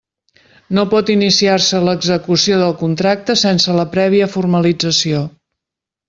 [0.75, 5.21] No pot iniciar-se l'execució del contracte sense la prèvia formalització.